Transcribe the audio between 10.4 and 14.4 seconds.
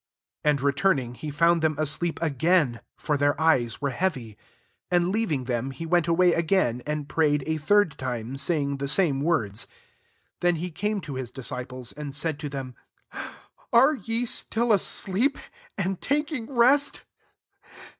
he came to his disciples, and said to them," Are ye